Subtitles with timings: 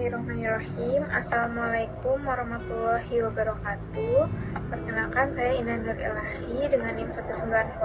[0.00, 1.12] Bismillahirrahmanirrahim.
[1.12, 4.32] Assalamualaikum warahmatullahi wabarakatuh.
[4.72, 7.76] Perkenalkan saya Inanur Ilahi dengan NIM 190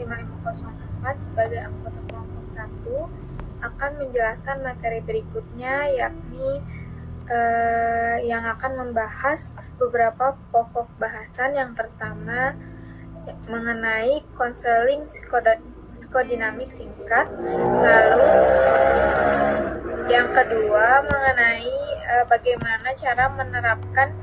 [1.20, 6.64] sebagai anggota kelompok 1 akan menjelaskan materi berikutnya yakni
[7.28, 11.60] eh, yang akan membahas beberapa pokok bahasan.
[11.60, 12.56] Yang pertama
[13.44, 15.04] mengenai konseling
[15.92, 17.28] psikodinamik singkat.
[17.84, 18.24] Lalu
[20.06, 21.70] yang kedua mengenai
[22.06, 24.14] uh, bagaimana cara menerapkan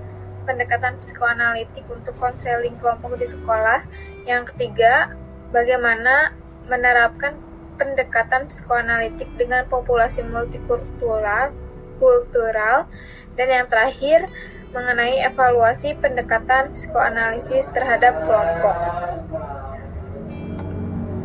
[0.44, 3.84] pendekatan psikoanalitik untuk konseling kelompok di sekolah.
[4.24, 5.12] Yang ketiga,
[5.52, 6.32] bagaimana
[6.68, 7.36] menerapkan
[7.76, 11.52] pendekatan psikoanalitik dengan populasi multikultural
[12.00, 12.88] kultural
[13.36, 14.28] dan yang terakhir
[14.74, 18.76] mengenai evaluasi pendekatan psikoanalisis terhadap kelompok.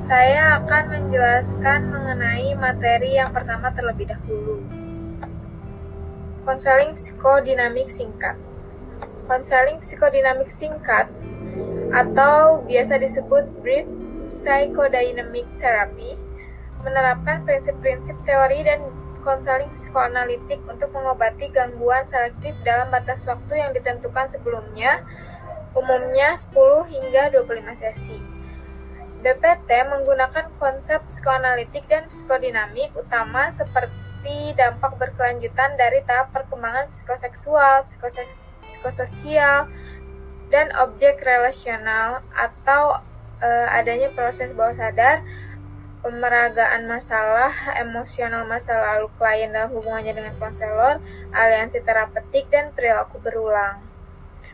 [0.09, 4.65] Saya akan menjelaskan mengenai materi yang pertama terlebih dahulu.
[6.49, 8.41] Konseling psikodinamik singkat.
[9.29, 11.13] Konseling psikodinamik singkat
[11.93, 13.85] atau biasa disebut brief
[14.33, 16.17] psychodynamic therapy
[16.81, 18.81] menerapkan prinsip-prinsip teori dan
[19.21, 25.05] konseling psikoanalitik untuk mengobati gangguan selektif dalam batas waktu yang ditentukan sebelumnya,
[25.77, 26.57] umumnya 10
[26.97, 28.38] hingga 25 sesi.
[29.19, 37.83] BPT menggunakan konsep psikoanalitik dan psikodinamik utama seperti dampak berkelanjutan dari tahap perkembangan psikoseksual,
[38.63, 39.67] psikososial,
[40.55, 43.03] dan objek relasional atau
[43.43, 45.27] e, adanya proses bawah sadar,
[46.01, 51.03] pemeragaan masalah emosional masa lalu klien dalam hubungannya dengan konselor,
[51.35, 53.83] aliansi terapeutik, dan perilaku berulang.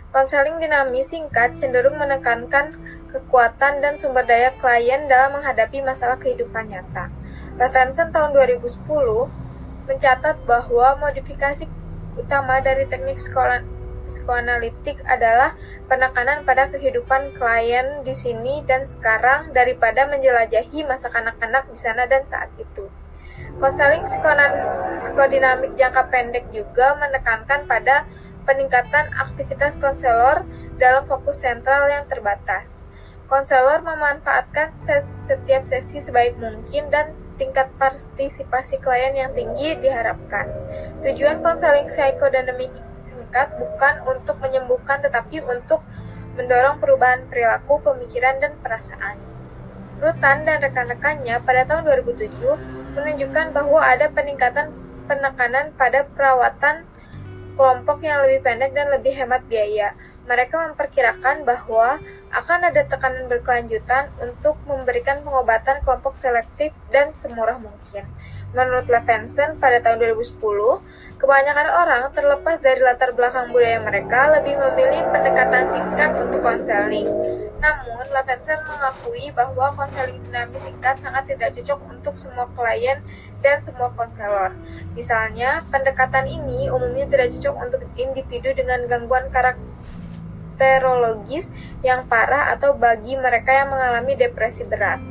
[0.08, 2.78] Konseling dinamis singkat cenderung menekankan
[3.14, 7.14] kekuatan dan sumber daya klien dalam menghadapi masalah kehidupan nyata.
[7.54, 8.82] Levenson tahun 2010
[9.86, 11.70] mencatat bahwa modifikasi
[12.19, 13.22] utama dari teknik
[14.04, 15.54] psikoanalitik adalah
[15.86, 22.26] penekanan pada kehidupan klien di sini dan sekarang daripada menjelajahi masa kanak-kanak di sana dan
[22.26, 22.91] saat itu.
[23.54, 24.03] Konseling
[24.98, 28.10] psikodinamik jangka pendek juga menekankan pada
[28.44, 30.42] peningkatan aktivitas konselor
[30.76, 32.84] dalam fokus sentral yang terbatas.
[33.34, 34.78] Konselor memanfaatkan
[35.19, 40.47] setiap sesi sebaik mungkin dan tingkat partisipasi klien yang tinggi diharapkan.
[41.03, 42.71] Tujuan konseling psikodinamik
[43.03, 45.83] singkat bukan untuk menyembuhkan tetapi untuk
[46.39, 49.19] mendorong perubahan perilaku, pemikiran, dan perasaan.
[49.99, 52.39] Rutan dan rekan-rekannya pada tahun 2007
[52.95, 54.71] menunjukkan bahwa ada peningkatan
[55.11, 56.87] penekanan pada perawatan
[57.54, 59.94] kelompok yang lebih pendek dan lebih hemat biaya.
[60.26, 62.03] Mereka memperkirakan bahwa
[62.34, 68.04] akan ada tekanan berkelanjutan untuk memberikan pengobatan kelompok selektif dan semurah mungkin.
[68.54, 70.38] Menurut Levenson pada tahun 2010,
[71.19, 77.10] kebanyakan orang terlepas dari latar belakang budaya mereka lebih memilih pendekatan singkat untuk konseling.
[77.59, 83.03] Namun, Levenson mengakui bahwa konseling dinamis singkat sangat tidak cocok untuk semua klien
[83.44, 84.56] dan semua konselor.
[84.97, 91.53] Misalnya, pendekatan ini umumnya tidak cocok untuk individu dengan gangguan karakterologis
[91.84, 95.04] yang parah atau bagi mereka yang mengalami depresi berat.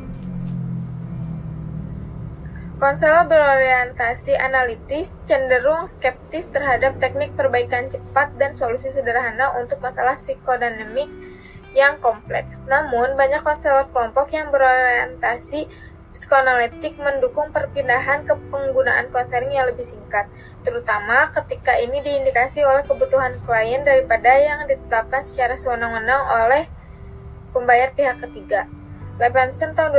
[2.82, 11.08] Konselor berorientasi analitis cenderung skeptis terhadap teknik perbaikan cepat dan solusi sederhana untuk masalah psikodinamik
[11.78, 12.60] yang kompleks.
[12.68, 15.72] Namun, banyak konselor kelompok yang berorientasi
[16.14, 20.30] psikoanalitik mendukung perpindahan ke penggunaan konseling yang lebih singkat,
[20.62, 26.64] terutama ketika ini diindikasi oleh kebutuhan klien daripada yang ditetapkan secara sewenang-wenang oleh
[27.50, 28.70] pembayar pihak ketiga.
[29.18, 29.94] Levinson tahun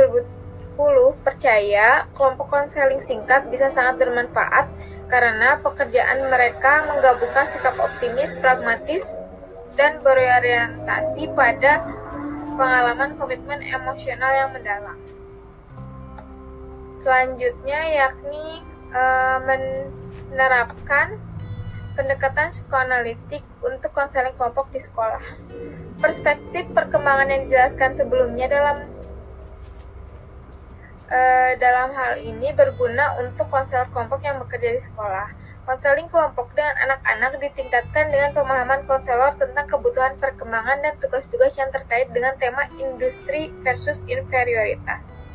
[0.75, 4.71] 2000 percaya kelompok konseling singkat bisa sangat bermanfaat
[5.07, 9.15] karena pekerjaan mereka menggabungkan sikap optimis, pragmatis,
[9.75, 11.83] dan berorientasi pada
[12.55, 14.95] pengalaman komitmen emosional yang mendalam.
[17.05, 19.03] Selanjutnya yakni e,
[19.45, 21.21] menerapkan
[21.93, 25.21] pendekatan psikoanalitik untuk konseling kelompok di sekolah.
[26.01, 28.89] Perspektif perkembangan yang dijelaskan sebelumnya dalam
[31.05, 31.21] e,
[31.61, 35.29] dalam hal ini berguna untuk konselor kelompok yang bekerja di sekolah.
[35.61, 42.09] Konseling kelompok dengan anak-anak ditingkatkan dengan pemahaman konselor tentang kebutuhan perkembangan dan tugas-tugas yang terkait
[42.09, 45.34] dengan tema industri versus inferioritas.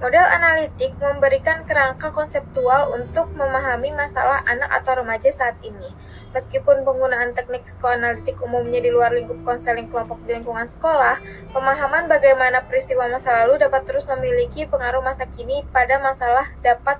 [0.00, 5.92] Model analitik memberikan kerangka konseptual untuk memahami masalah anak atau remaja saat ini.
[6.32, 11.20] Meskipun penggunaan teknik psikoanalitik umumnya di luar lingkup konseling kelompok di lingkungan sekolah,
[11.52, 16.96] pemahaman bagaimana peristiwa masa lalu dapat terus memiliki pengaruh masa kini pada masalah dapat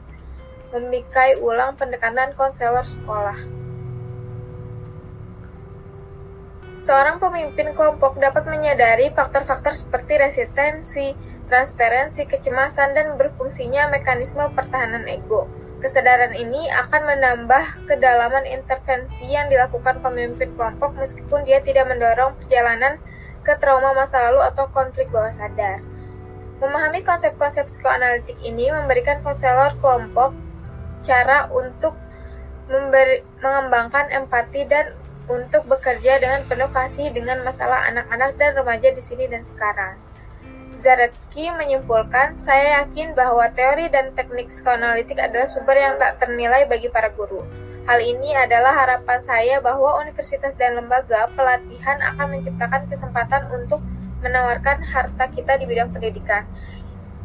[0.77, 3.41] memikai ulang pendekatan konselor sekolah.
[6.77, 15.51] Seorang pemimpin kelompok dapat menyadari faktor-faktor seperti resistensi, transparansi, kecemasan, dan berfungsinya mekanisme pertahanan ego.
[15.83, 23.03] Kesadaran ini akan menambah kedalaman intervensi yang dilakukan pemimpin kelompok meskipun dia tidak mendorong perjalanan
[23.43, 25.83] ke trauma masa lalu atau konflik bawah sadar.
[26.61, 30.37] Memahami konsep-konsep psikoanalitik ini memberikan konselor kelompok
[31.01, 31.97] cara untuk
[32.69, 34.93] memberi, mengembangkan empati dan
[35.33, 40.10] untuk bekerja dengan penuh kasih dengan masalah anak-anak dan remaja di sini dan sekarang.
[40.81, 46.89] Zaretsky menyimpulkan, saya yakin bahwa teori dan teknik psikoanalitik adalah sumber yang tak ternilai bagi
[46.89, 47.45] para guru.
[47.85, 53.85] Hal ini adalah harapan saya bahwa universitas dan lembaga pelatihan akan menciptakan kesempatan untuk
[54.25, 56.49] menawarkan harta kita di bidang pendidikan.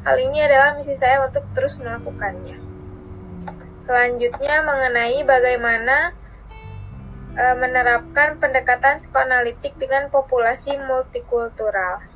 [0.04, 2.60] Hal ini adalah misi saya untuk terus melakukannya.
[3.88, 6.12] Selanjutnya mengenai bagaimana
[7.40, 12.15] e, menerapkan pendekatan psikoanalitik dengan populasi multikultural.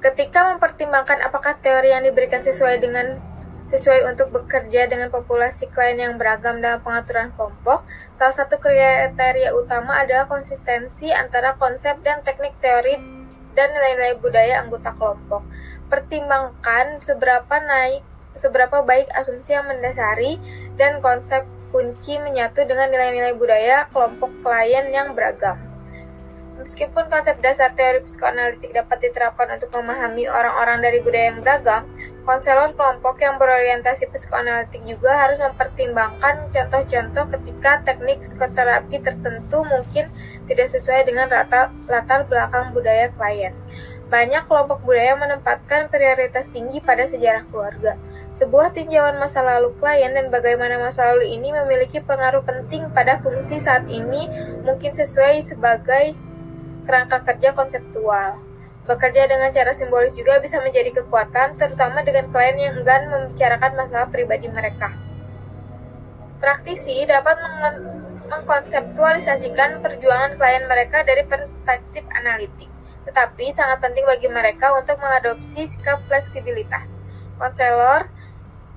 [0.00, 3.20] Ketika mempertimbangkan apakah teori yang diberikan sesuai dengan
[3.68, 7.84] sesuai untuk bekerja dengan populasi klien yang beragam dalam pengaturan kelompok,
[8.16, 12.96] salah satu kriteria utama adalah konsistensi antara konsep dan teknik teori
[13.52, 15.44] dan nilai-nilai budaya anggota kelompok.
[15.92, 18.02] Pertimbangkan seberapa naik
[18.34, 20.40] seberapa baik asumsi yang mendasari
[20.80, 25.69] dan konsep kunci menyatu dengan nilai-nilai budaya kelompok klien yang beragam.
[26.60, 31.88] Meskipun konsep dasar teori psikoanalitik dapat diterapkan untuk memahami orang-orang dari budaya yang beragam,
[32.28, 40.12] konselor kelompok yang berorientasi psikoanalitik juga harus mempertimbangkan contoh-contoh ketika teknik psikoterapi tertentu mungkin
[40.44, 43.56] tidak sesuai dengan latar, latar belakang budaya klien.
[44.12, 47.96] Banyak kelompok budaya menempatkan prioritas tinggi pada sejarah keluarga.
[48.36, 53.56] Sebuah tinjauan masa lalu klien dan bagaimana masa lalu ini memiliki pengaruh penting pada fungsi
[53.56, 54.28] saat ini
[54.66, 56.18] mungkin sesuai sebagai
[56.90, 58.42] kerangka kerja konseptual.
[58.90, 64.10] Bekerja dengan cara simbolis juga bisa menjadi kekuatan, terutama dengan klien yang enggan membicarakan masalah
[64.10, 64.90] pribadi mereka.
[66.42, 67.38] Praktisi dapat
[68.26, 72.70] mengkonseptualisasikan perjuangan klien mereka dari perspektif analitik
[73.10, 77.00] tetapi sangat penting bagi mereka untuk mengadopsi sikap fleksibilitas.
[77.40, 78.12] Konselor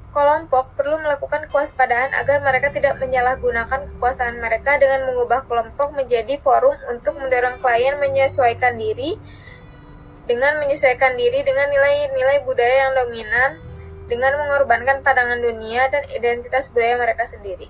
[0.09, 6.73] kelompok perlu melakukan kewaspadaan agar mereka tidak menyalahgunakan kekuasaan mereka dengan mengubah kelompok menjadi forum
[6.89, 9.21] untuk mendorong klien menyesuaikan diri
[10.25, 13.61] dengan menyesuaikan diri dengan nilai-nilai budaya yang dominan
[14.09, 17.69] dengan mengorbankan pandangan dunia dan identitas budaya mereka sendiri.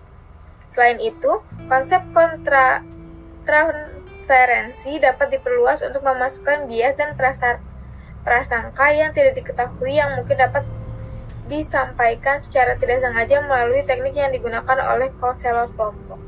[0.72, 2.82] Selain itu, konsep kontra
[3.44, 7.12] Referensi dapat diperluas untuk memasukkan bias dan
[8.24, 10.64] prasangka yang tidak diketahui yang mungkin dapat
[11.52, 16.20] disampaikan secara tidak sengaja melalui teknik yang digunakan oleh konselor kelompok.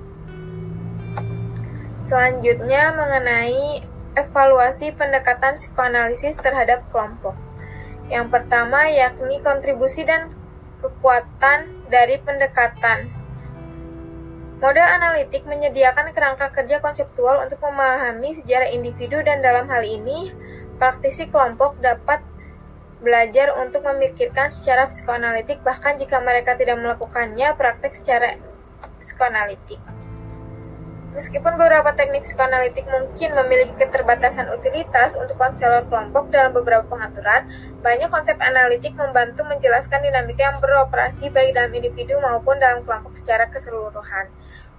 [2.06, 3.82] Selanjutnya mengenai
[4.14, 7.34] evaluasi pendekatan psikoanalisis terhadap kelompok.
[8.12, 10.30] Yang pertama yakni kontribusi dan
[10.84, 13.26] kekuatan dari pendekatan
[14.56, 20.32] Model analitik menyediakan kerangka kerja konseptual untuk memahami sejarah individu dan dalam hal ini,
[20.80, 22.24] praktisi kelompok dapat
[23.06, 28.42] belajar untuk memikirkan secara psikoanalitik bahkan jika mereka tidak melakukannya praktek secara
[28.98, 29.78] psikoanalitik.
[31.16, 37.48] Meskipun beberapa teknik psikoanalitik mungkin memiliki keterbatasan utilitas untuk konselor kelompok dalam beberapa pengaturan,
[37.80, 43.48] banyak konsep analitik membantu menjelaskan dinamika yang beroperasi baik dalam individu maupun dalam kelompok secara
[43.48, 44.28] keseluruhan.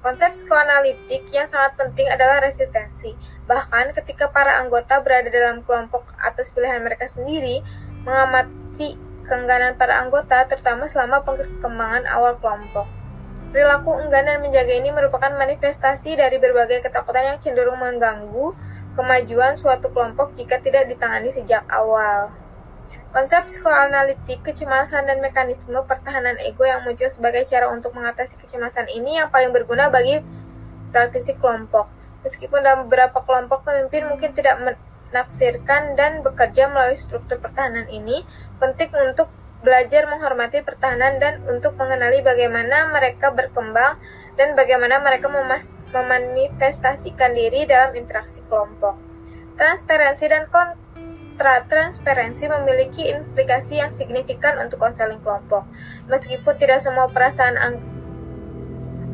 [0.05, 3.17] Konsep psikoanalitik yang sangat penting adalah resistensi.
[3.49, 7.65] Bahkan ketika para anggota berada dalam kelompok atas pilihan mereka sendiri,
[8.07, 8.95] mengamati
[9.27, 12.87] keengganan para anggota, terutama selama perkembangan awal kelompok.
[13.51, 18.55] Perilaku enggan dan menjaga ini merupakan manifestasi dari berbagai ketakutan yang cenderung mengganggu
[18.95, 22.31] kemajuan suatu kelompok jika tidak ditangani sejak awal.
[23.17, 29.17] Konsep psikoanalitik kecemasan dan mekanisme pertahanan ego yang muncul sebagai cara untuk mengatasi kecemasan ini
[29.17, 30.21] yang paling berguna bagi
[30.93, 31.89] praktisi kelompok.
[32.29, 34.61] Meskipun dalam beberapa kelompok pemimpin mungkin tidak
[35.17, 38.21] menafsirkan dan bekerja melalui struktur pertahanan ini,
[38.61, 39.33] penting untuk
[39.65, 43.97] belajar menghormati pertahanan dan untuk mengenali bagaimana mereka berkembang
[44.37, 45.33] dan bagaimana mereka
[45.97, 49.01] memanifestasikan diri dalam interaksi kelompok.
[49.57, 50.45] Transparansi dan
[51.41, 55.65] transparansi memiliki implikasi yang signifikan untuk konseling kelompok.
[56.13, 57.81] Meskipun tidak semua perasaan ang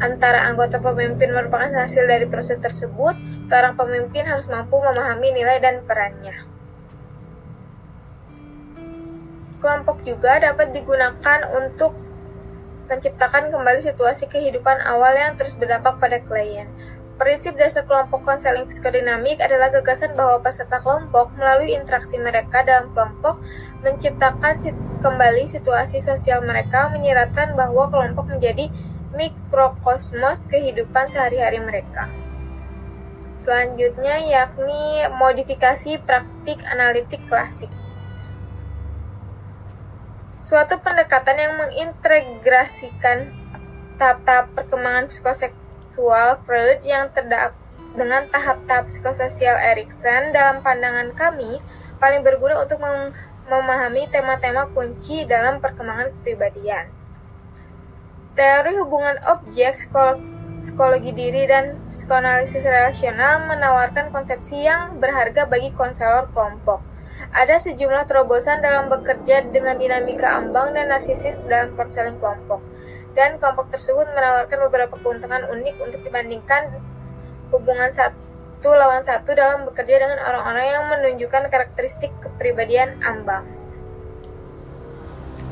[0.02, 3.14] antara anggota pemimpin merupakan hasil dari proses tersebut,
[3.46, 6.42] seorang pemimpin harus mampu memahami nilai dan perannya.
[9.62, 11.94] Kelompok juga dapat digunakan untuk
[12.90, 16.66] menciptakan kembali situasi kehidupan awal yang terus berdampak pada klien.
[17.14, 23.38] Prinsip dasar kelompok konseling psikodinamik adalah gagasan bahwa peserta kelompok melalui interaksi mereka dalam kelompok
[23.86, 24.58] menciptakan
[24.98, 28.66] kembali situasi sosial mereka, menyiratkan bahwa kelompok menjadi
[29.16, 32.08] mikrokosmos kehidupan sehari-hari mereka.
[33.32, 37.72] Selanjutnya yakni modifikasi praktik analitik klasik.
[40.42, 43.32] Suatu pendekatan yang mengintegrasikan
[43.96, 47.56] tahap-tahap perkembangan psikoseksual Freud yang terdapat
[47.92, 51.60] dengan tahap-tahap psikososial Erikson dalam pandangan kami
[52.00, 57.01] paling berguna untuk mem memahami tema-tema kunci dalam perkembangan kepribadian.
[58.32, 59.76] Teori hubungan objek,
[60.64, 66.80] psikologi diri, dan psikoanalisis relasional menawarkan konsepsi yang berharga bagi konselor kelompok.
[67.36, 72.64] Ada sejumlah terobosan dalam bekerja dengan dinamika ambang dan narsisis dalam konseling kelompok,
[73.12, 76.72] dan kelompok tersebut menawarkan beberapa keuntungan unik untuk dibandingkan
[77.52, 83.61] hubungan satu lawan satu dalam bekerja dengan orang-orang yang menunjukkan karakteristik kepribadian ambang.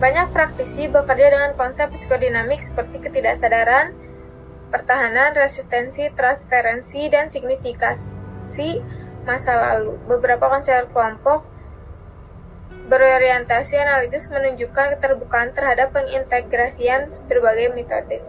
[0.01, 3.93] Banyak praktisi bekerja dengan konsep psikodinamik seperti ketidaksadaran,
[4.73, 8.81] pertahanan, resistensi, transferensi, dan signifikasi
[9.29, 10.01] masa lalu.
[10.09, 11.45] Beberapa konselor kelompok
[12.89, 18.25] berorientasi analitis menunjukkan keterbukaan terhadap pengintegrasian berbagai metode.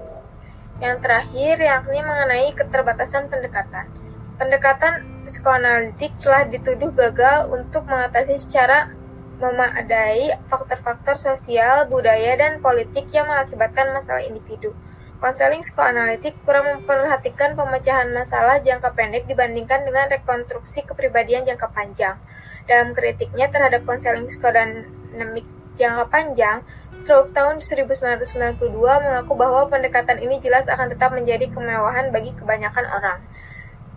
[0.83, 3.87] Yang terakhir yakni mengenai keterbatasan pendekatan.
[4.35, 8.91] Pendekatan psikoanalitik telah dituduh gagal untuk mengatasi secara
[9.41, 14.77] memadai faktor-faktor sosial, budaya, dan politik yang mengakibatkan masalah individu.
[15.21, 22.17] Konseling psikoanalitik kurang memperhatikan pemecahan masalah jangka pendek dibandingkan dengan rekonstruksi kepribadian jangka panjang.
[22.65, 25.45] Dalam kritiknya terhadap konseling psikodinamik
[25.77, 26.65] jangka panjang,
[26.97, 33.21] Stroke tahun 1992 mengaku bahwa pendekatan ini jelas akan tetap menjadi kemewahan bagi kebanyakan orang.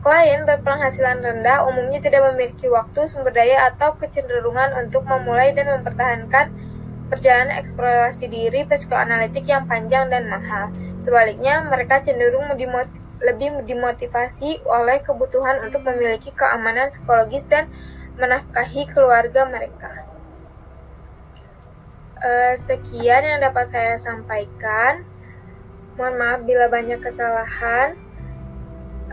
[0.04, 6.52] Klien berpenghasilan rendah umumnya tidak memiliki waktu, sumber daya, atau kecenderungan untuk memulai dan mempertahankan
[7.08, 10.68] perjalanan eksplorasi diri psikoanalitik yang panjang dan mahal.
[11.00, 17.72] Sebaliknya, mereka cenderung dimoti lebih dimotivasi oleh kebutuhan untuk memiliki keamanan psikologis dan
[18.20, 20.04] menafkahi keluarga mereka.
[22.20, 25.08] Uh, sekian yang dapat saya sampaikan.
[25.96, 28.03] Mohon maaf bila banyak kesalahan.